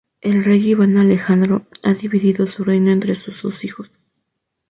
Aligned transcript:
El 0.21 0.43
rey 0.43 0.69
Iván 0.71 0.97
Alejandro 0.97 1.67
ha 1.83 1.93
divido 1.93 2.47
su 2.47 2.63
reino 2.63 2.89
entre 2.89 3.13
sus 3.13 3.43
dos 3.43 3.63
hijos. 3.63 3.91